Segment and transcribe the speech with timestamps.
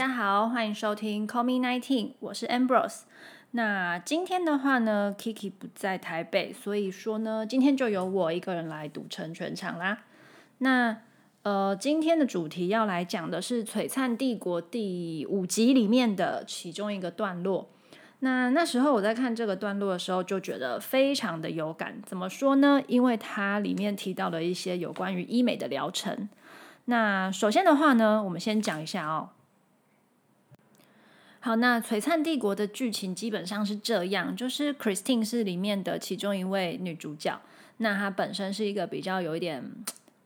[0.00, 3.02] 大家好，欢迎收听 Call Me Nineteen，我是 Ambrose。
[3.50, 9.98] 那今天的话呢，Kiki 不在台北，所以说呢，今天就由我一个人来赌成全场啦。
[10.56, 11.02] 那
[11.42, 17.68] 呃，今天的主题要来讲的是《璀璨帝国》第五集里面的其中一个段落。
[18.20, 22.00] 那那时候我在看这个段落的时候，就觉得非常的有感。
[22.06, 22.82] 怎么说呢？
[22.86, 26.30] 因为它里面提到了一些有关于医美的疗程。
[26.86, 29.28] 那首先的话呢，我们先讲一下哦。
[31.42, 37.40] 好，那《璀璨帝国》的剧情基本上是这样，就是 Christine 是里面的其中一位女主角。
[37.78, 39.64] 那她本身是一个比较有一点，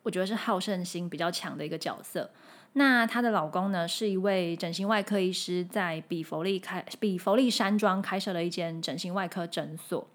[0.02, 2.28] 我觉得是好胜心比较强的一个角色。
[2.72, 10.08] 那她的老公呢，是一位整形外科医师，在比佛利开比佛利山庄开设了一间整形外科诊所。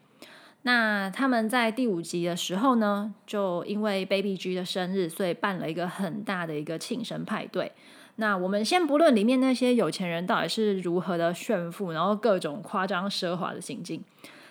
[0.63, 7.71] 那他们在第五集的时候呢，就因为 Baby G 的生日，所以办了一个很大的一个庆生派对。
[8.19, 14.03] 那我们先不论里面那些有钱人到底是如何的炫富，然后各种夸张奢华的行径，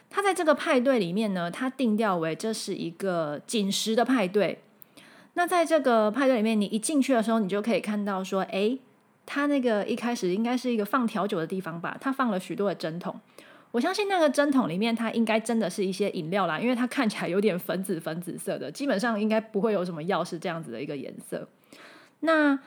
[0.09, 4.59] 他在这个派对里面呢，他定调为这是一个紧实的派对。
[5.35, 8.79] 那在这个派对里面，你一进去的时候，你就可以看到说，哎，
[9.27, 11.95] 他那个一开始应该是一个放调酒的地方吧？
[12.01, 13.15] 他放了许多的针筒。
[13.71, 21.47] 我相信那个针筒里面，它应该真的是一些饮料啦，因为它看起来有点粉紫粉紫色的，基本上应该不会有什么药是这样子的一个颜色。
[22.21, 22.59] 那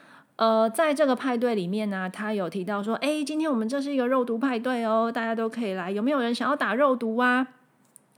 [0.42, 7.48] 呃，在这个派对里面呢，他有提到说，哎，今天我们这是一个肉毒派对哦，大家都可以来，有没有人想要打肉毒啊？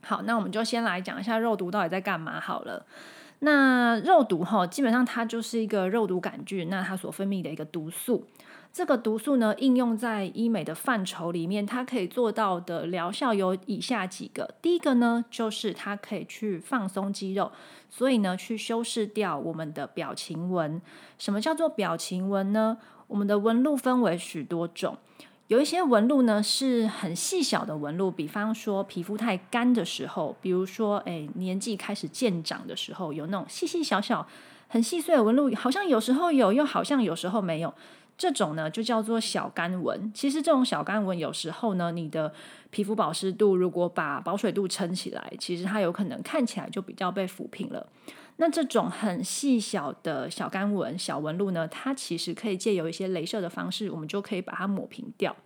[0.00, 2.86] 好，那我们就先来讲一下肉毒到底在干嘛好了。
[3.40, 8.24] 那肉毒哈，基本上它就是一个肉毒杆菌，那它所分泌的一个毒素。
[8.74, 14.52] 这个毒素呢，应用在医美的范畴里面，它可以做到的疗效有以下几个。
[14.60, 17.52] 第一个呢，就是它可以去放松肌肉，
[17.88, 20.82] 所以呢，去修饰掉我们的表情纹。
[21.20, 22.78] 什么叫做表情纹呢？
[23.06, 24.98] 我们的纹路分为许多种，
[25.46, 34.26] 有一些纹路呢是很细小的纹路，比方说皮肤太干的时候，比如说诶年纪开始渐长的时候，有那种细细小小、
[34.66, 37.72] 很细碎的纹路，好像有时候有，又好像有时候没有。
[38.16, 40.10] 这种呢就叫做小干纹。
[40.14, 42.32] 其实这种小干纹有时候呢，你的
[42.70, 47.86] 皮肤保湿度如果把保水度撑起来，其实它有可能看起来就比较被抚平了。
[48.36, 55.36] 那这种很细小的小干纹、小纹路呢，它其实可以借由一些镭射的方式，我们就可以把它抹平掉。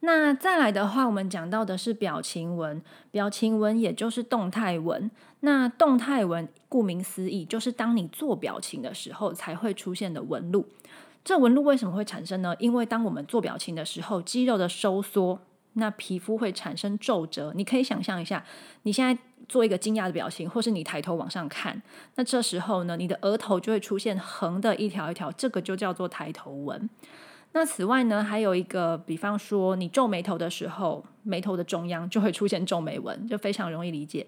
[0.00, 2.80] 那再来的话，我们讲到的是表情纹。
[3.10, 5.10] 表情纹也就是动态纹。
[5.40, 10.68] 那动态纹顾名思义，就是当你做表情的时候才会出现的纹路。
[11.28, 12.56] 这纹路为什么会产生呢？
[12.58, 15.38] 因为当我们做表情的时候，肌肉的收缩，
[15.74, 17.52] 那皮肤会产生皱褶。
[17.54, 18.42] 你可以想象一下，
[18.84, 21.82] 你现在做一个惊讶的表情，或是你抬头往上看，
[22.14, 26.88] 那这时候呢，你的额头就会出现横的一条一条，这个就叫做抬头纹。
[27.58, 34.24] 那此外呢，还有一个，比方说你皱眉头的时候，眉头的中央就会出现皱眉纹，就非常容易理解。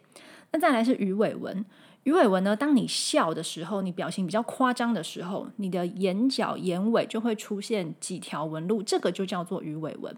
[0.51, 1.65] 那再来是鱼尾纹。
[2.03, 2.57] 鱼尾纹呢？
[2.57, 10.13] 当你笑的时候，你表情比较夸张的时候，你的眼角、眼尾就会出现几条纹路，这个就叫做鱼尾纹。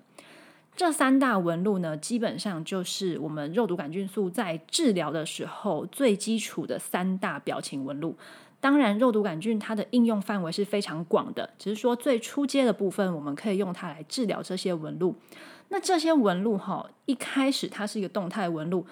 [0.75, 8.17] 这三大纹路呢，基本上就是我们肉毒杆菌素在治疗的时候最基础的三大表情纹路。
[8.63, 15.17] 当然，肉毒杆菌它的应用范围是非常广的，只是说最初阶的部分，我们可以用它来治疗这些纹路。
[15.69, 18.87] 那这些纹路哈，一开始它是一个动态纹路，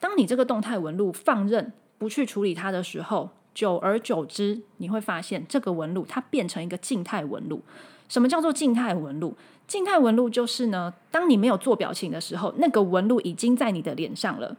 [0.00, 1.72] 当你这个动态纹路放任。
[1.98, 7.60] 不去处理它的时候，久而久之，你会发现这个纹路它变成一个静态纹路。
[8.08, 9.36] 什么叫做静态纹路？
[9.66, 14.56] 静态纹路就是呢，当你没有做表情的时候，那个纹路已经在你的脸上了。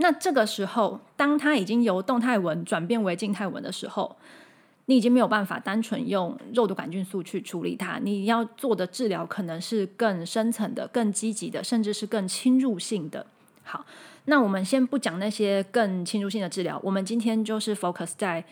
[0.00, 4.16] 那这个时候，当它已经由动态纹转变为静态纹的时候，
[4.86, 7.98] 你已经没有办法单纯用肉毒杆菌素去处理它。
[8.02, 13.26] 你要做的治疗可能是更深层的、更积极的，甚至是更侵入性的。
[13.62, 13.86] 好。
[14.26, 18.44] 那我们先不讲那些更侵入性的治疗，我们今天就是 focus 在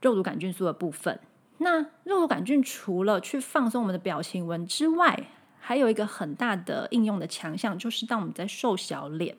[0.00, 1.18] 肉毒杆菌素的部分。
[1.58, 5.28] 那肉毒杆菌除了去放松我们的表情纹之外，
[5.58, 9.36] 还有一个很大的应用的强项，就是当我们在瘦小脸。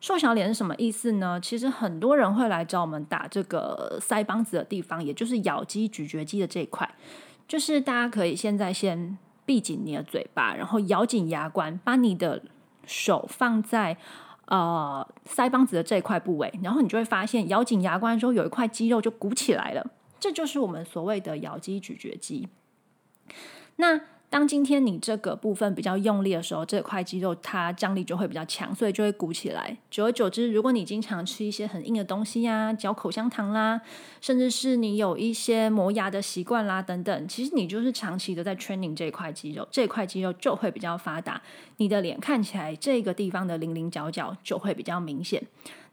[0.00, 1.40] 瘦小脸是什么意思呢？
[1.40, 6.88] 其实很多人会来找我们打这个腮帮子的地方，也就是咬肌、咀嚼肌的这一块。
[7.46, 12.42] 就是大家可以现在先闭紧你的嘴巴，然后咬紧牙关，把你的
[12.86, 13.96] 手放在。
[14.50, 22.48] 呃，腮帮子的这一块部位，然后你就会发现，咬紧牙关的时候，有一块肌肉就鼓起来了，这就是我们所谓的咬肌咀嚼肌。
[23.76, 29.74] 那当今天你这个部分比较用力的时候，这块肌肉它张力就会比较强，所以就会鼓起来。
[29.90, 33.80] 久而久之，如果你经常吃一些很硬的东西呀，嚼口香糖啦，
[34.20, 41.40] 甚至是你有一些磨牙的习惯啦等等，其实你就是长期的在 training 这块肌肉，这块肌肉就会比较发达，
[41.78, 45.42] 你的脸看起来这个地方的棱棱角角就会比较明显。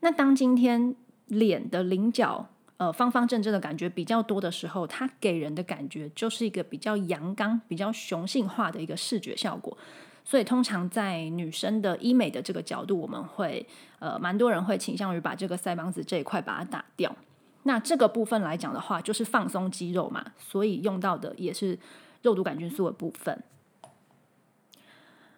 [0.02, 0.94] 那当今天
[1.28, 9.78] 脸的棱角，呃，方方正正的感觉比较多的时候，它给人的感觉就是一个比较阳刚、比较雄性化的一个视觉效果。
[10.26, 13.66] 所以，通常在女生的医美的这个角度，我们会
[14.00, 17.16] 呃，蛮多人会倾向于把这个腮帮子这一块把它打掉。
[17.64, 21.78] 那这个部分来讲的话，就是放松肌肉嘛，所以用到的也是
[22.24, 23.42] 肉毒杆菌素的部分。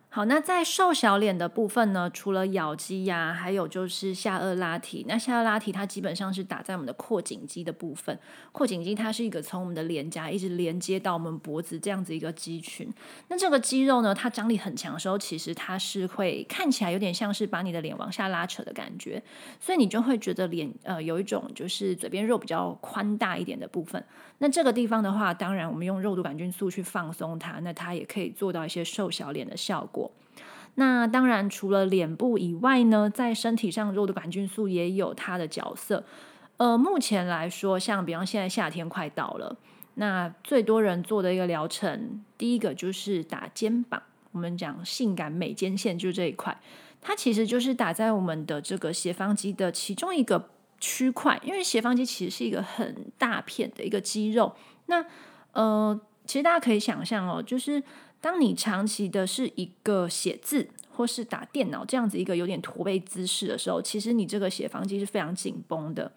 [0.09, 5.05] 好，那在瘦小脸的部分呢，除了咬肌呀，还有就是下颚拉提。
[5.07, 8.17] 那下颚拉提它基本上是打在我们的阔颈肌的部分。
[8.51, 12.91] 阔颈肌它是一个从我们的脸颊一直连接到我们脖子这样子一个肌群。
[13.27, 19.21] 那这个肌肉呢，它张力很强的时候，其实它是会看起来有点像是把你的脸往下拉扯的感觉，
[19.59, 24.03] 所以你就会觉得脸呃有一种就是嘴边肉比较宽大一点的部分。
[24.39, 29.96] 那这个地方的话，当然我们用肉毒杆菌素去放松它，那它也可以做到一些瘦小脸的效果。
[30.79, 36.03] 那当然，除了脸部以外呢，在身体上肉毒杆菌素也有它的角色。
[36.57, 39.57] 呃，目前来说，像比方现在夏天快到了，
[39.95, 44.03] 那最多人做的一个疗程，第一个就是打肩膀。
[44.31, 46.55] 我们讲性感美肩线，就这一块，
[47.01, 50.49] 它其实就是打在我们的这个斜方肌的其中一个
[50.79, 54.53] 区块，因为斜方肌其实是一个很大片的一个肌肉。
[54.85, 55.03] 那
[55.53, 57.81] 呃，其实大家可以想象哦，就是。
[58.27, 66.11] 当你长期的是一个写字或是打电脑这样子一个有点驼背姿势的时候，其实你这个斜方肌是非常紧绷的。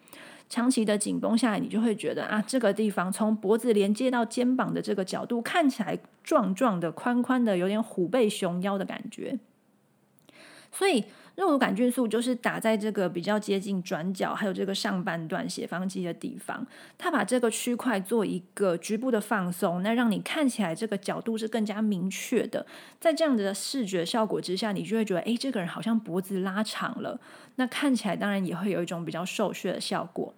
[0.49, 9.39] 长期的紧绷下来，你就会觉得啊，这个地方从脖子连接到肩膀的这个角度看起来壮壮的、宽宽的，有点虎背熊腰的感觉。
[10.69, 11.05] 所以。
[11.41, 16.63] 肉毒杆菌素就是打在这个比较接近转角，还有这个上半段斜方肌的地方，
[16.99, 22.63] 它把这个区块做一个局部的放松，那让你看起来这个角度是更加明确的。
[22.99, 27.19] 在这样子的视觉效果之下，你就会觉得，哎，这个人好像脖子拉长了，
[27.55, 30.31] 那看起来当然也会有一种比较瘦削的效果。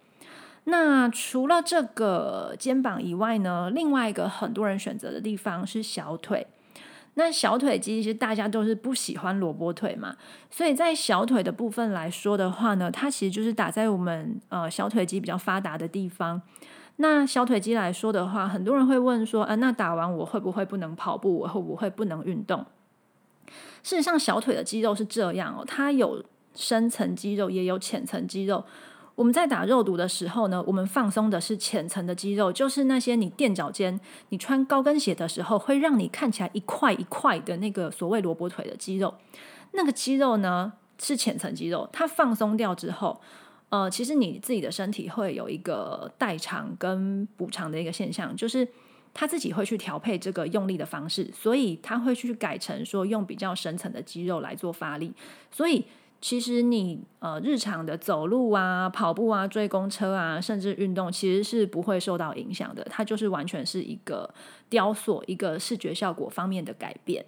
[0.64, 6.48] 那除了这个肩膀以外呢，另外一个很多人选择的地方是小腿。
[7.16, 10.16] 那小腿肌其实大家都是不喜欢萝卜腿嘛，
[10.50, 16.42] 所以在小腿的部分来说的话呢，它其实就是打在我们呃小腿肌比较发达的地方。
[16.98, 21.40] 那小腿肌来说的话，很多人会问说，啊，那打完我会不会不能跑步？
[21.40, 22.66] 我会不会不能运动？
[23.84, 26.24] 事实上，小腿的肌肉是这样哦，它有
[26.56, 28.64] 深层肌肉，也有浅层肌肉。
[29.16, 34.00] 我们在打肉毒的时候呢，我们放松的是浅层的肌肉，就是那些你垫脚尖、
[34.30, 39.14] 你穿高跟鞋的时候会让你看起来一块一块的那个所谓萝卜腿的肌肉。
[39.74, 43.22] 那个肌肉呢是浅层肌肉，它放松掉之后，
[43.70, 48.68] 呃，其实你自己的身体会有一个代偿跟补偿的一个现象，就是
[49.14, 55.14] 它自己会去调配这个用力的方式，所以它会去改成说用比较深层的肌肉来做发力，
[55.52, 55.86] 所以。
[56.24, 62.82] 其实你呃日常的走路啊、跑步啊、追公车啊，甚至运动，其实是不会受到影响的。
[62.90, 64.34] 它就是完全是一个
[64.70, 67.26] 雕塑、一个视觉效果方面的改变。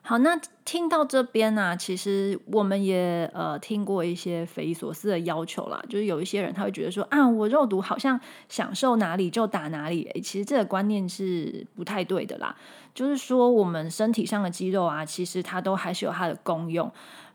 [0.00, 8.18] 好，那听到这边呢，其实我们也呃听过一些匪夷所思的要求啦，就是有一些人他会觉得说啊，我肉毒好像
[8.48, 10.10] 享受哪里就打哪里。
[10.24, 12.56] 其实这个观念是不太对的啦。
[12.94, 16.90] 就是说，我们身体上的肌肉啊，其实它都还是有它的功用。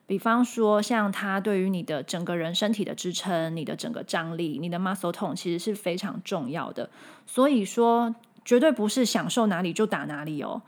[0.05, 6.89] 比方说，像它对于你的整个人身体的支撑、你的整个张力、你的 muscle tone，其实是非常重要的。
[7.25, 10.61] 所以说，绝对不是享受哪里就打哪里哦。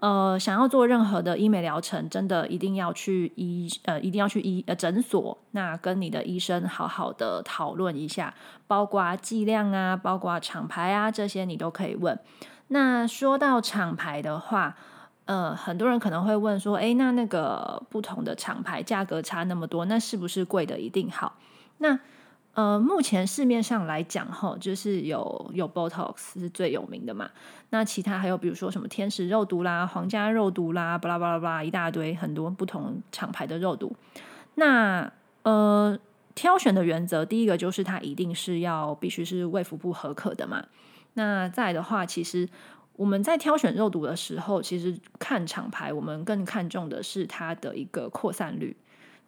[0.00, 8.32] 呃，想要做任何的医美疗程，真的一定要去医呃，一定要去医呃诊所，那跟你的医生好好的讨论一下，
[8.68, 12.16] 包括剂量啊，包括厂牌啊，这些你都可以问。
[12.68, 14.76] 那说到厂牌的话，
[15.28, 21.36] 呃，很多人可能会问说，哎，那那个不同的厂牌价格差那么多，那是不是贵的一定好？
[21.76, 21.98] 那
[22.54, 27.28] 呃，目前市面上来讲，哈，就是有有 Botox 是最有名的嘛。
[27.68, 33.94] 那其他还有比如说什么天使肉毒啦、皇家肉毒啦，巴拉巴拉巴拉一大堆，很多不同厂牌的肉毒。
[34.54, 35.98] 那呃，
[36.34, 40.64] 挑选的原则，第一个就是它一定是要必须是卫福部合可的嘛。
[41.12, 42.48] 那再的话，其实。
[42.98, 48.76] 我们在挑选肉毒的时候，其实看厂牌，我们更看重的是它的一个扩散率。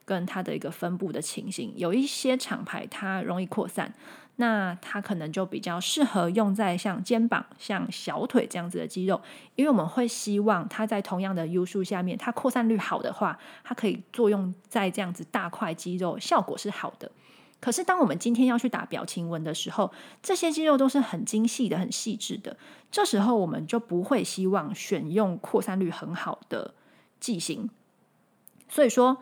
[0.03, 1.73] 跟它的一个分布的情形。
[1.77, 3.95] 有一些厂牌它容易扩散，
[4.37, 9.21] 那它可能就比较适合用在像肩膀、像小腿这样子的肌肉，
[9.55, 17.09] 因为我们会希望它在同样的 U 数下面，它扩散率好的话，它可以作用在这样子大块肌肉，效果是好的。
[17.61, 22.57] 可是，当我们今天要去打表情纹的时候，这些肌肉都是很精细的、很细致的。
[22.91, 26.73] 这时候，我们就不会希望选用扩散率很好的
[27.21, 27.69] 剂型。
[28.69, 29.19] 所以说，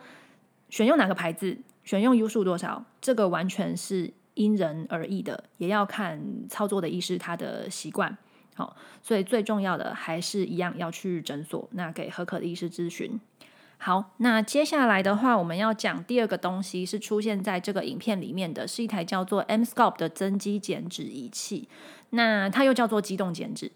[0.69, 8.17] 选用哪个牌子，选用 U 数多少，这个完全是因人而异的，也要看操作的医师他的习惯。
[8.55, 13.19] 好，所以最重要的还是一样要去诊所，那给合可的医师咨询。
[13.81, 21.69] 好，那接下来的话，我们要讲第二个东西是出现在这个影片里面的，是一台叫做 M Sculpt 的增肌减脂仪器。
[22.09, 23.71] 那它又叫做机动减脂。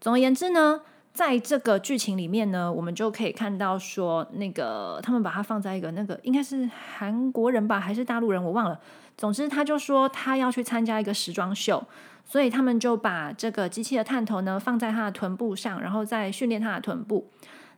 [0.00, 0.80] 总而言之呢，
[1.12, 6.68] 在这个剧情里面呢，我们就可以看到说，那个他们把它放在一个那个应该是
[6.98, 8.80] 韩国人吧，还是大陆人，我忘了。
[9.16, 11.80] 总之，他就说他要去参加一个时装秀，
[12.24, 17.30] 所以他们就把这个机器的探头呢放在他的臀部上，然后再训练他的臀部。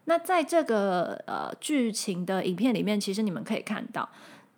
[0.06, 4.08] 那在这个呃剧情的影片里面，其实你们可以看到，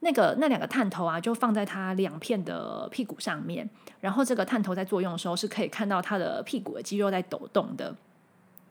[0.01, 3.69] 那个那两个探头啊，就放在他两片的屁股上面，
[4.01, 7.95] 然后这个探头在作用的时候，是可以看到他的屁股的肌肉在抖动的。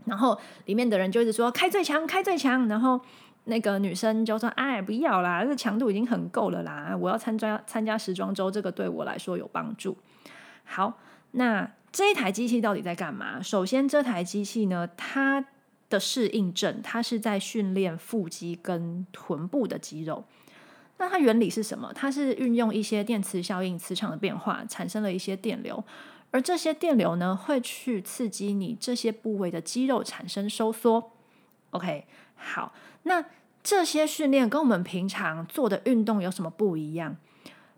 [0.06, 2.68] 然后里面的人就一直说开最强，开最强。
[2.70, 3.00] 然后
[3.44, 9.98] 那个女生就说：“哎，不要啦，这强度已经很够了啦，我要参加参加时装周，这个对我来说有帮助。”
[10.64, 11.00] 好，
[11.32, 13.42] 那这一台机器到底在干嘛？
[13.42, 15.44] 首先，这台机器呢，它
[15.90, 20.24] 的适应症，它是在训练腹肌跟臀部的肌肉。
[20.98, 21.92] 那它原理是什么？
[21.94, 25.84] 它是运用一些电磁效应、磁场的变化，产生了一些电流，
[26.32, 31.12] 而这些电流呢，会去刺激你这些部位的肌肉产生收缩。
[31.70, 33.24] OK，好，那
[33.62, 37.18] 这些训练跟我们平常做的运动有什么不一样？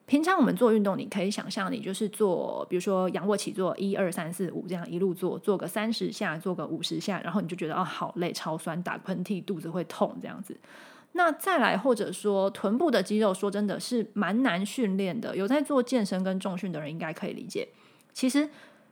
[0.09, 10.57] 平常我们做运动，你可以想象，你就是做，比如说仰卧起坐，一二三四五这样一路做，做个三十下，做个五十下，然后你就觉得哦好累，超酸，打喷嚏，肚子会痛这样子。
[11.11, 15.37] 那再来，或者说臀部的肌肉，说真的是蛮难训练的。
[15.37, 17.67] 有在做健身跟重训的人应该可以理解。
[18.11, 18.49] 其实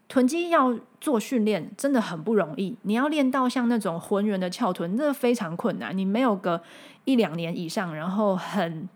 [0.07, 5.97] 臀肌要做训练真的很不容易，你要练到像那种浑圆的翘臀，那非常困难。
[5.97, 6.62] 你没有个
[7.05, 8.88] 一两年以上，然后很。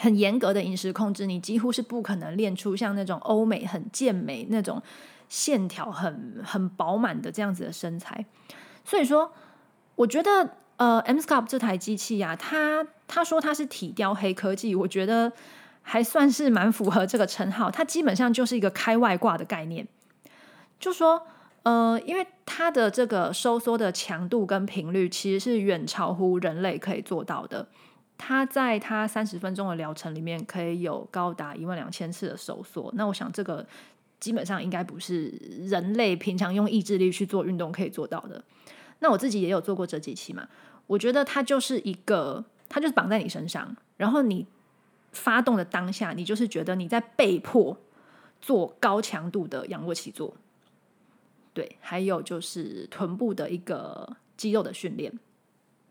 [0.00, 4.82] 很严格的饮食控制，你几乎是不可能练出像那种欧美很健美那种
[5.28, 8.24] 线条很很饱满的这样子的身材。
[8.82, 9.30] 所以说，
[9.96, 15.30] 我觉得呃，M Sculpt 这台机器呀，它他说它是体雕黑科技，我觉得
[15.82, 17.70] 还算是蛮符合这个称号。
[17.70, 19.86] 它基本上就是一个开外挂的概念，
[20.78, 21.22] 就说
[21.64, 27.68] 呃，因为它的这个收缩的强度跟频率其实是远超乎人类可以做到的。
[28.22, 32.92] 他在他三十分钟的疗程里面，可以有高达一万两千次的收缩。
[32.94, 33.66] 那我想，这个
[34.20, 35.28] 基本上应该不是
[35.62, 38.44] 人类平常用意志力去做运动可以做到的。
[38.98, 40.46] 那我自己也有做过这几期嘛，
[40.86, 44.46] 我觉得它就是一个，它就是绑在你身上，然后你
[45.12, 47.74] 发动的当下，你就是觉得你在被迫
[48.42, 50.36] 做高强度的仰卧起坐。
[51.54, 55.18] 对，还有就是臀部的一个肌肉的训练。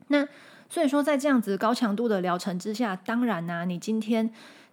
[0.08, 0.28] 那
[0.70, 4.32] 所以说，在这样子高强度的疗程之下，当然呢，你今天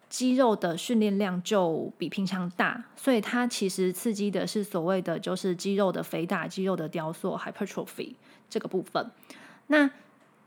[0.09, 8.15] 肌肉的训练量就比平常大，所以它其实刺激的是所谓的就是肌肉的肥大、肌肉的雕塑 （hypertrophy）
[8.51, 9.11] 这个部分。
[9.69, 9.91] 那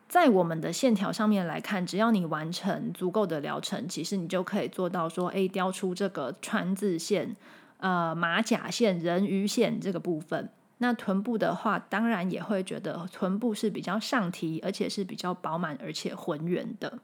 [0.08, 7.36] 在我们的线条上面来看，只要你完成足够的疗程，其实你就可以做到说，哎，雕出这个川字线、
[7.80, 10.50] 呃马甲线、人鱼线这个部分。
[10.80, 17.00] 那臀部的话，当然也会觉得臀部是比较上提，而且是比较饱满，而且浑圆的。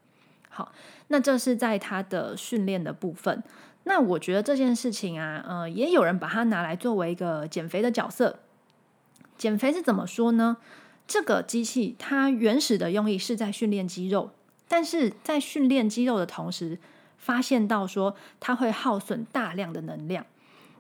[0.50, 0.72] 好，
[1.10, 3.44] 那这是在他的训练的部分。
[3.84, 8.40] 那我觉得这件事情啊，呃，也有人把它拿来作为一个减肥的角色。
[9.38, 10.58] 减肥是怎么说呢？
[11.06, 14.32] 这个机器它原始的用意是在训练肌肉，
[14.68, 16.80] 但是在训练肌肉的同时，
[17.18, 20.26] 发现到说它会耗损大量的能量。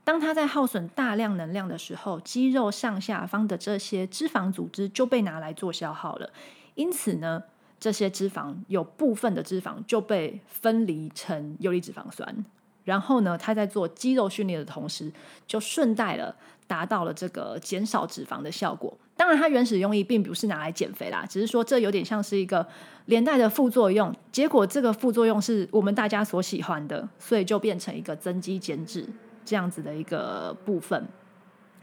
[0.05, 6.29] 当它在耗损大量能量的时候，肌肉上下方的这些脂肪组织就被拿来做消耗了。
[6.75, 7.43] 因此呢，
[7.79, 12.45] 这些脂肪有部分的脂肪就被分离成游离脂肪酸。
[12.83, 15.11] 然后呢，它在做肌肉训练的同时，
[15.47, 16.35] 就顺带了
[16.67, 18.95] 达到了这个减少脂肪的效果。
[19.17, 22.63] 当然，它原始用意并不是拿来减肥啦，只是说这有点像是一个
[23.05, 24.13] 连带的副作用。
[24.31, 29.07] 结果这个副作用是我们大家所喜欢的，所以就变成一个增肌减脂。
[29.45, 31.07] 这样子的一个部分，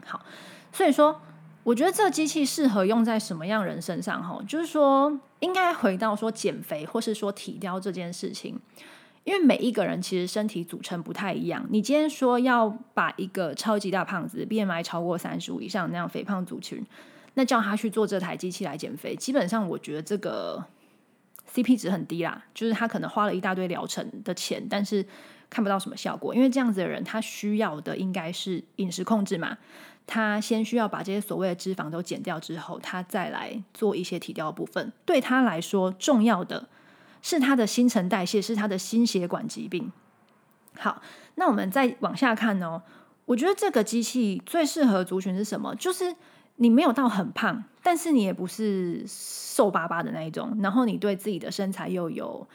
[0.05, 0.23] 好，
[0.71, 1.21] 所以说
[1.63, 4.21] 我觉得这机器适合用在什么样人身上？
[4.21, 8.59] 哈，就是说，应该回到说减肥或是说体雕这件事情，
[9.23, 11.65] 因为每一个人其实身体组成不太一样。
[11.69, 16.85] 你今天说要把一个超级大胖子，BMI 超过三十五以上那样肥胖族群，
[17.35, 20.61] 那叫他去做这台机器来减肥，基本上我觉得这个
[21.53, 22.43] CP 值很低啦。
[22.53, 25.05] 就是他可能花了一大堆疗程的钱，但是
[25.53, 26.33] 看不到什么效果。
[26.33, 29.55] 因为这样子的人，他需要的应该是饮食控制嘛。
[30.07, 34.91] 他先需要把这些所谓的脂肪都减掉之后，他再来做一些体雕部分。
[35.05, 36.67] 对他来说，重要的
[37.21, 39.91] 是他的新陈代谢，是他的心血管疾病。
[40.77, 41.01] 好，
[41.35, 42.81] 那我们再往下看哦。
[43.25, 45.73] 我觉得这个机器最适合族群是什么？
[45.75, 46.13] 就是
[46.57, 52.45] 你没有到很胖，但是你也不是瘦巴巴的那一种，然后你对自己的身材又有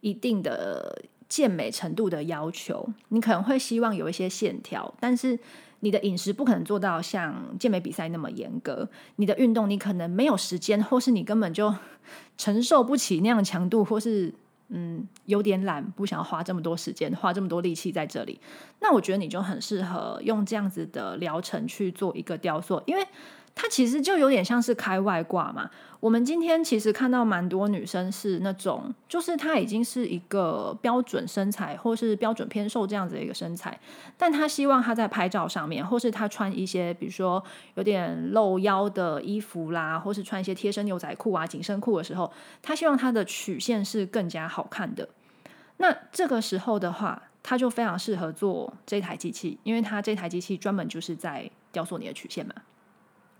[0.00, 5.38] 一定的健美程度的要求，你可能会希望有一些线条，但是。
[5.80, 11.72] 你的饮食不可能做到像健美比赛那么严格，你的运动你可能没有时间，或是你根本就
[12.38, 14.32] 承受不起那样强度，或是
[14.70, 18.40] 嗯有点懒，不想要花这么多时间，花这么多力气在这里。
[18.80, 23.06] 那我觉得你就很适合用这样子的疗程去做一个雕塑，因为。
[23.56, 25.68] 它其实就有点像是开外挂嘛。
[25.98, 33.76] 我们今天其实看到蛮多女生是那种，就是她已经是一个标准身材，或是标准偏瘦这样子的一个身材，
[34.18, 37.42] 但她希望她在拍照上面，或是她穿一些比如说
[37.76, 45.08] 有点露腰的衣服啦，或是穿一些贴身牛仔裤啊、紧身裤的时候，她希望她的曲线是更加好看的。
[45.78, 52.54] 那这个时候的话，她就非常适合做这台机器，因为它这台机器专门就是在雕塑你的曲线嘛。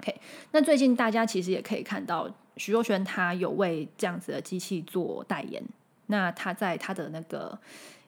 [0.00, 0.14] OK，
[0.52, 5.62] 那最近大家其实也可以看到，徐若瑄她有为这样子的机器做代言。
[6.06, 7.58] 那她在她的那个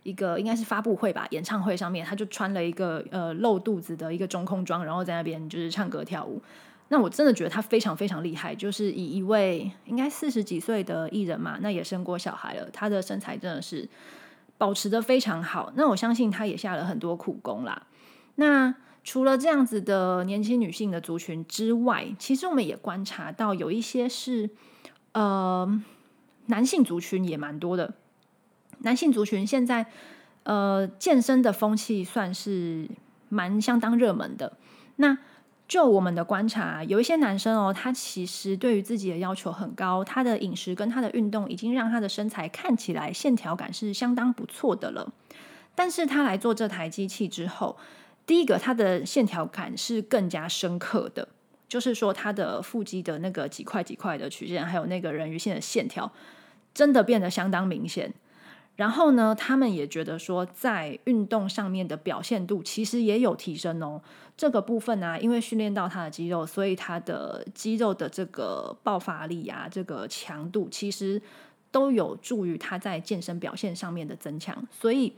[0.02, 6.40] 一个应该是发布会吧，演唱会上面，她就穿了一个呃露肚子的一个中空装，然后在那边就是唱歌跳舞。
[6.90, 13.88] 那我真的觉得她非常非常厉害，就是以一位应该四十几岁的艺人嘛，那也生过小孩了，她的身材真的是
[14.57, 15.73] 保持的非常好。
[15.75, 17.83] 那我相信她也下了很多苦功啦。
[18.37, 18.75] 那
[19.09, 24.50] 除了这样子的年轻女性的族群之外，其实我们也观察到有一些是
[25.12, 25.83] 呃
[26.49, 27.95] 男性族群也蛮多的。
[28.81, 29.87] 男性族群现在
[30.43, 32.87] 呃健身的风气算是
[33.31, 34.59] 蛮相当热门的。
[34.97, 35.17] 那
[35.67, 45.11] 就我们的观察，有一些男生哦，他其实对于自己的要求很高，他的饮食跟他的运动已经让他的身材看起来线条感是相当不错的了。
[45.75, 47.78] 但是他来做这台机器之后，
[48.28, 51.26] 第一个，它的线条感是更加深刻的，
[51.67, 56.12] 就是说它的腹肌的那个几块几块的曲线，还有那个人鱼线的线条，
[56.75, 58.12] 真的变得相当明显。
[58.76, 64.02] 然后呢，他们也觉得说，在运动上面的表现度其实也有提升哦。
[64.36, 71.23] 这个部分呢，因为训练到他的肌肉，所以他的肌肉的这个爆发力啊，这个强度其实
[71.71, 75.14] 都有助于他在健身表现上面的增强，所以。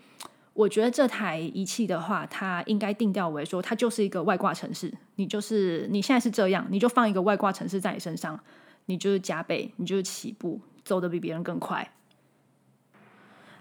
[0.53, 4.93] 我觉得这台仪器的话，它应该定调为说，它就是一个外挂城市。
[5.15, 8.39] 你就是你现在是这样，你就放一个外挂城市在你身上，
[8.87, 11.93] 你就是加倍，你就是起步走的比别人更快。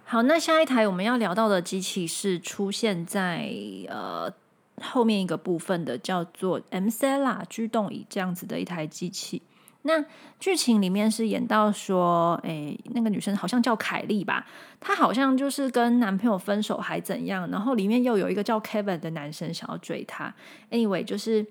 [0.04, 3.54] 好，那下一台我们要聊到的机器是出现在
[3.88, 4.34] 呃
[4.82, 9.44] 后面一个部分的，叫做 Mcella 居动椅这样子的一台机器。
[9.84, 10.04] 那
[10.40, 14.46] 剧情里面是演到说，哎，那个女生好像叫凯莉吧，
[14.80, 20.34] 她好像就是跟男朋友分手还怎样，然后里面又有一个叫 Kevin 的男生想要追她。
[20.70, 21.46] Anyway，就是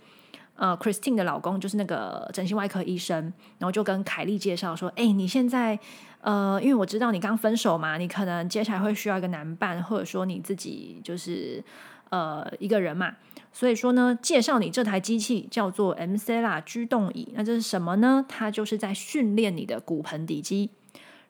[0.56, 5.78] 呃，Christine 的老公就是那个整形外科医生，然后就跟凯莉介绍说，哎，你现在
[6.20, 11.64] 呃，因为我知道你刚分手嘛，你可能接下来会需要一个男伴，或者说你自己就是
[12.10, 13.14] 呃一个人嘛。
[13.52, 17.28] 所以说呢，介绍你这台机器叫做 M C L A 居动椅。
[17.34, 18.24] 那这是什么呢？
[18.28, 20.70] 它就是在训练你的骨盆底肌。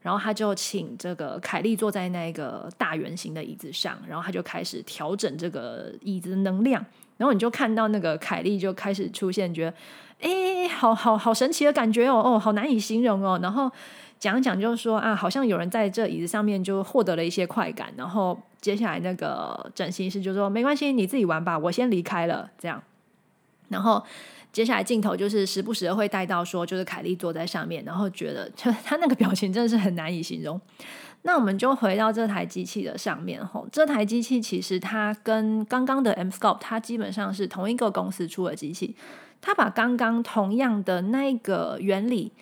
[0.01, 6.85] 然后他就请这个凯莉坐在那个大圆形的椅子上，然后他就开始调整这个椅子能量。
[7.17, 9.75] 然后你就看到那个凯莉就开始出现，觉得
[10.21, 13.39] 哎，好好好神奇的感觉哦，哦，好难以形容哦。
[13.43, 13.71] 然后。
[14.19, 22.51] 讲讲就是说啊，好像有人在这椅子上面就获得了一些快感，然后接下来那个整形师就说没关系，你自己玩吧，我先离开了。
[22.59, 22.83] 这样，
[23.69, 24.03] 然后
[24.53, 30.61] 接下来镜头就是时不时的会带到说，就是凯莉坐在上面，然后觉得就他那个表情真的是很难以形容。
[31.23, 38.97] 那我们就回到这台机器的上面吼，这台机器其实它跟刚刚的 M Scope 它基本上是同一个公司出的机器，
[39.41, 42.33] 它把刚刚同样的那个原理。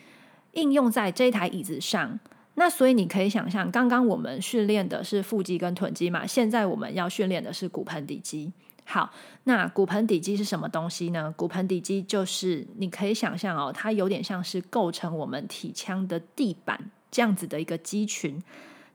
[0.57, 2.19] 应用在这台椅子上，
[2.55, 8.51] 那所以你可以想象，刚刚我们训练的是腹肌跟臀肌嘛，现在我们要训练的是骨盆底肌。
[8.85, 9.11] 好，
[9.45, 11.35] 那骨盆底肌是什么东西呢？
[11.37, 18.43] 骨盆底肌就是你可以想象哦，它有点像是构成我们体腔的地板这样子的一个肌群。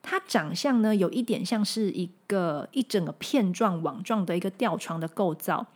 [0.01, 5.67] 它长相呢，有一点像是一个一整个片状网状的一个吊床的构造。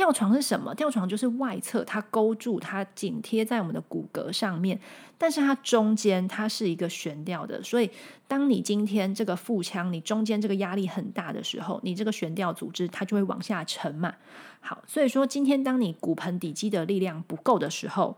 [0.00, 0.74] 吊床是什么？
[0.74, 4.80] 吊床就是外侧它勾住，它紧贴在我们的骨骼上面，
[5.18, 7.62] 但是它中间它是一个悬吊的。
[7.62, 7.90] 所以，
[8.26, 14.14] 当你今天这个腹腔你中间这个压力很大的时候，你这个悬吊组织它就会往下沉嘛。
[14.60, 18.16] 好，所以说今天当你骨盆底肌的力量不够的时候，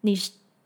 [0.00, 0.16] 你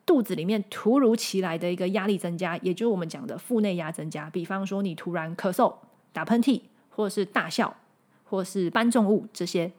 [0.07, 4.31] 肚子里面突如其来的一个压力增加，也就是我们讲的腹内压增加。
[4.31, 5.75] 比方说你突然咳嗽、
[6.13, 7.77] 打喷嚏，或者是大笑，
[8.23, 9.73] 或是搬重物这些。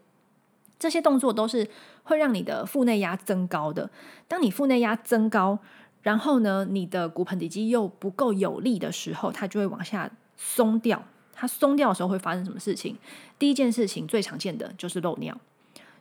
[0.78, 1.68] 这些动作都是
[2.04, 3.90] 会让你的腹内压增高的。
[4.28, 5.58] 当你腹内压增高，
[6.02, 11.04] 然后呢，你的骨盆底肌又不够有力的时候，它就会往下松掉。
[11.34, 12.96] 它松掉的时候会发生什么事情？
[13.38, 15.38] 第一件事情最常见的就是漏尿，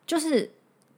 [0.07, 0.51] 就是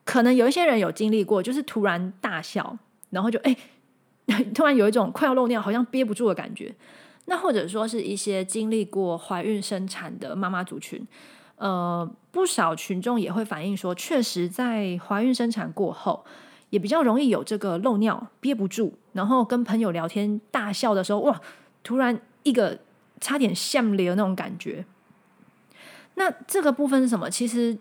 [0.05, 2.77] 可能有一些人有经历过，就是突然大笑，
[3.11, 3.57] 然后就哎，
[4.55, 6.75] 突然有一种快要漏尿，好像憋不住的感觉。
[7.27, 11.07] 那或者说是一些经历过怀孕生产的妈妈族群。
[11.57, 16.25] 呃，不少群众也会反映说，确实在怀孕生产过后，
[16.71, 21.41] 也比较容易有这个漏尿憋不住，然后跟朋友聊天大笑的时候，哇，
[21.83, 22.81] 突然一个
[23.21, 24.85] 差点像流那种感觉。
[26.17, 27.31] 那这个部分是什么？
[27.31, 27.79] 其实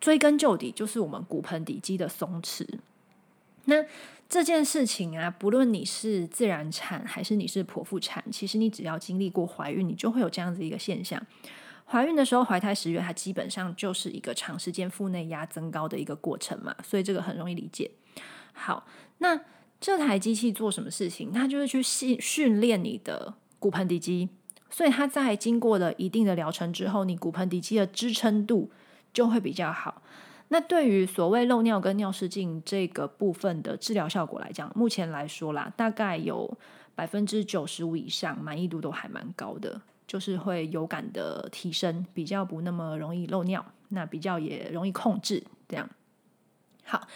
[0.00, 2.66] 追根究底，就是我们骨盆底肌的松弛。
[3.64, 3.84] 那
[4.28, 11.22] 这件事情啊，不论你是自然产还是你是剖腹产，其实你只要经历过怀孕，你就会有这样子一个现象。
[11.90, 17.90] 怀孕的时候，怀胎十月，它基本上就是一个长时间腹内压增高的一个过程嘛，所以这个很容易理解。
[18.52, 18.86] 好，
[19.18, 19.40] 那
[19.80, 21.32] 这台机器做什么事情？
[21.32, 24.28] 它就是去训训练你的骨盆底肌，
[24.68, 28.70] 所以它在经过了一定的疗程之后，你骨盆底肌的支撑度
[29.14, 30.02] 就会比较好。
[30.48, 36.58] 那对于所谓漏尿跟尿失禁这个部分的治疗效果来讲，目前来说啦，大概有
[36.94, 39.80] 百分之九十五以上满意度都还蛮高的。
[40.08, 45.44] 就是会有感的提升，比较不那么容易漏尿，那比较也容易控制。
[45.68, 45.88] 这样
[46.84, 47.06] 好，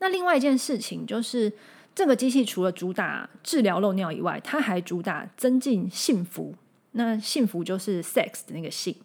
[0.00, 1.52] 那另外一件事情就是，
[1.94, 6.56] 这个机器除了主打治疗漏尿以外，它还主打增进幸福。
[6.92, 8.96] 那幸福就是 sex 的那个性。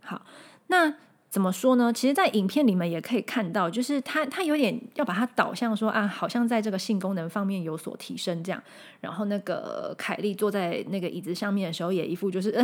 [0.00, 0.24] 好，
[0.68, 0.94] 那。
[1.32, 1.90] 怎么说呢？
[1.90, 8.62] 其实，在影片里面也可以看到，就是他他有点要把它导向说啊，好像在这个性功能方面有所提升这样。
[9.00, 12.62] 然后那个凯莉坐在那个椅子上面的时候，也一副就是呃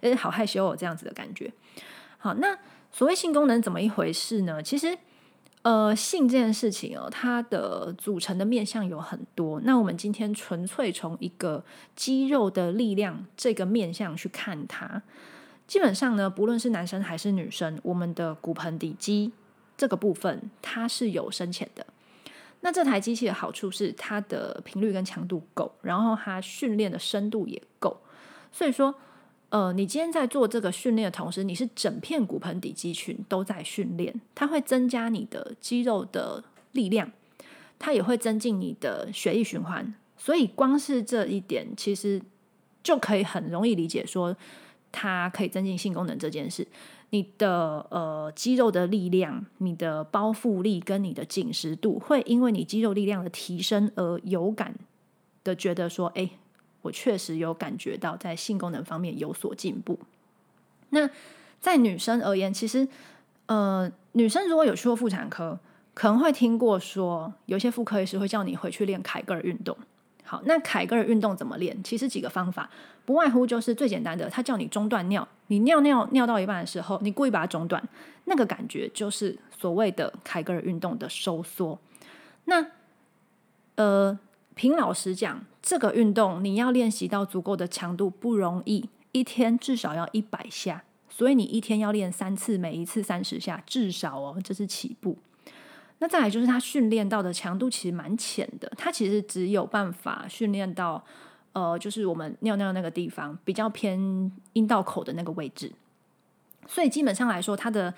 [0.00, 1.52] 呃好害羞哦这样子的感觉。
[2.16, 2.56] 好，那
[2.90, 4.62] 所谓性功能怎么一回事呢？
[4.62, 4.96] 其实，
[5.60, 9.60] 呃，性这件事情哦，它的组成的面向有很多。
[9.64, 11.62] 那我们今天纯粹从一个
[11.94, 15.02] 肌肉的力量这个面向去看它。
[15.68, 19.30] 基本上呢，不论是男生还是女生，我们的骨盆底肌
[19.76, 21.86] 这个部分它是有深浅的。
[22.60, 28.00] 那这台机器的好处是它的频率跟强度够，然后它训练的深度也够。
[28.50, 28.94] 所以说，
[29.50, 37.12] 呃，你今天在做这个训练的同时，你是整片骨盆底肌群都在训练，它会增加你的肌肉的力量，
[37.78, 39.94] 它也会增进你的血液循环。
[40.16, 42.22] 所以光是这一点，其实
[42.82, 44.34] 就可以很容易理解说。
[44.90, 46.66] 它可以增进性功能这件事，
[47.10, 54.74] 你的呃肌肉的力量、你的包覆力跟你的紧实度，会因为你肌肉力量的提升而有感
[55.44, 56.30] 的觉得说，哎，
[56.82, 59.98] 我确实有感觉到在性功能方面有所进步。
[60.90, 61.08] 那
[61.60, 62.88] 在女生而言，其实
[63.46, 65.58] 呃女生如果有去过妇产科，
[65.94, 69.76] 可能会听过说，有些妇科医师会叫你回去练凯格尔运动。
[70.28, 71.82] 好，那凯格尔运动怎么练？
[71.82, 72.68] 其实几个方法，
[73.06, 77.82] 不外乎就是最简单的，他叫你中断尿，你尿尿尿到一半的时候，你故意把它中断，
[78.26, 81.78] 那个感觉就是所谓的凯格尔运动的收缩。
[82.44, 82.66] 那
[83.76, 84.18] 呃，
[84.54, 95.16] 凭老实讲，这个运动你要练习到足够的强度不容易，一天至少要一百下，所以你一天要练三次，每一次三十下，至少哦，这是起步。
[96.00, 101.04] 那再来就是他训练到的强度其实蛮浅的，他其实只有办法训练到，
[101.52, 105.72] 呃，就是我们尿尿那个地方比较偏阴道口的那个位置，
[106.68, 107.92] 所以基本上来说，它的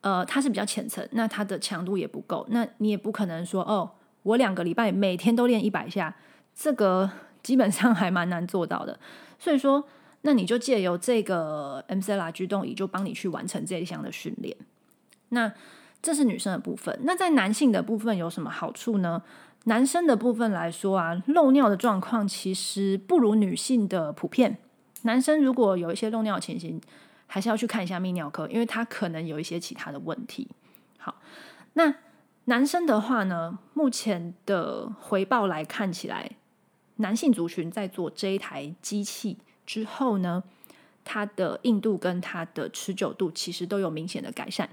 [0.00, 3.88] 呃它是比较浅层，那它的强度也不够，那你也不可能说哦，
[4.24, 6.16] 我两个礼拜每天都练一百下，
[6.56, 7.08] 这个
[7.40, 8.98] 基本上还蛮难做到的，
[9.38, 9.86] 所以说，
[10.22, 14.56] 那你就借由这个 M C L 居动仪就帮你去完成这一项的训练，
[15.28, 15.52] 那。
[16.04, 19.22] 这是女生的部分，那在男性的部分有什么好处呢？
[19.64, 24.58] 男生的部分来说啊，漏尿的状况其实不如女性的普遍。
[25.04, 26.78] 男生如果有一些漏尿情形，
[27.26, 30.46] 还是要去看一下泌尿科，因为他可能有一些其他的问题。
[30.98, 31.16] 好，
[31.72, 31.94] 那
[32.44, 36.32] 男生的话呢，目前的回报来看起来，
[36.96, 40.44] 男性族群在做这一台机器之后呢，
[41.02, 44.68] 它的硬度跟它的持久度其实都有明显的改善。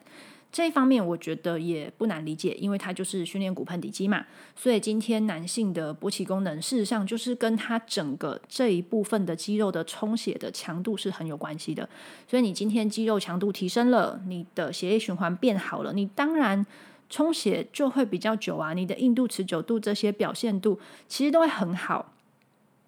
[0.52, 11.88] 这一方面我觉得也不难理解，因为它就是训练骨盆底肌嘛，所以今天男性的勃起功能，事实上就是跟他整个这一部分的肌肉的充血的强度是很有关系的。
[12.28, 16.66] 所以你今天肌肉强度提升了，你的血液循环变好了，你当然
[17.10, 22.14] 充血就会比较久啊，你的硬度、持久度这些表现度其实都会很好。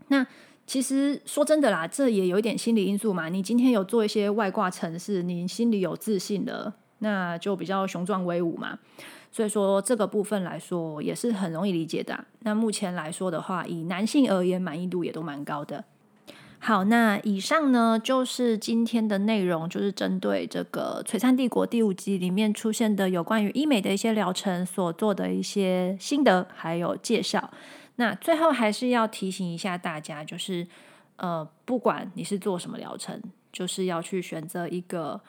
[0.09, 0.27] 那
[0.67, 3.29] 其实说真的啦，这也有一点心理因素嘛。
[3.29, 6.73] 你今天有做一些外挂程式，你心里有自信了。
[7.03, 8.79] 那就比较雄壮威武嘛，
[9.29, 12.23] 所以说这个部分来说也是很容易理解的。
[12.39, 15.83] 那目前来说的话，以男性而言，满意度也都蛮高的。
[16.59, 27.51] 好，那以上呢就是今天的内容，就是针对这个《璀璨帝国》第五集里面出现的有关于医美的一些疗程所做的一些心得还有介绍。
[27.97, 30.65] 那最后还是要提醒一下大家，就是
[31.17, 35.19] 呃，不管你是做什么疗程，就是要去选择一个。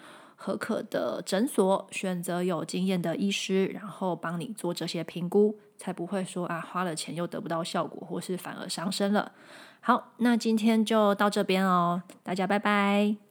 [0.44, 9.32] 可可的诊所，选择有经验的医师，然后帮你做这些评估，才不会说啊花了钱又得不到效果，或是反而伤身了。
[9.80, 13.23] 好，那今天就到这边哦，大家拜拜。